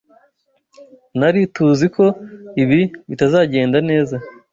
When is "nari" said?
1.19-1.41